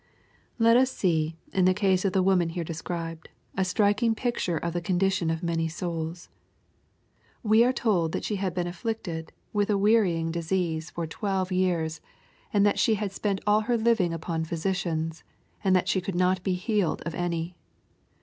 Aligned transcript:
Let 0.57 0.77
us 0.77 0.89
see 0.91 1.37
in 1.53 1.65
the 1.65 1.75
case 1.75 2.05
of 2.05 2.13
the 2.13 2.23
woman 2.23 2.49
here 2.49 2.63
described, 2.63 3.29
a 3.55 3.61
tftriking 3.61 4.15
picture 4.17 4.57
of 4.57 4.73
the 4.73 4.81
condition 4.81 5.29
of 5.29 5.43
many 5.43 5.67
souh. 5.67 6.27
We 7.43 7.63
are 7.63 7.71
told 7.71 8.11
that 8.11 8.23
she 8.23 8.37
had 8.37 8.55
been 8.55 8.65
afflicted 8.65 9.31
with 9.53 9.69
a 9.69 9.77
weaning 9.77 10.31
disease 10.31 10.87
280 10.87 10.87
EXPOSITORY 10.87 10.87
THOUGHTS.• 10.89 10.89
for" 10.95 11.19
twelve 11.19 11.49
years/' 11.49 12.01
and 12.51 12.65
that 12.65 12.79
she" 12.79 12.95
had 12.95 13.11
spent 13.11 13.41
all 13.45 13.61
hei 13.61 13.75
living 13.75 14.11
upon 14.11 14.43
physicians/' 14.43 15.21
and 15.63 15.75
that 15.75 15.87
she 15.87 16.01
could 16.01 16.15
not 16.15 16.41
be 16.41 16.55
"healed 16.55 17.03
of 17.05 17.13
any." 17.13 17.55